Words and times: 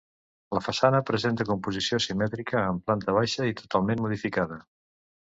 La 0.57 0.59
façana 0.67 1.01
presenta 1.09 1.45
composició 1.49 1.99
simètrica, 2.05 2.63
amb 2.69 2.81
planta 2.87 3.15
baixa 3.19 3.45
i 3.51 3.57
totalment 3.59 4.01
modificada. 4.07 4.59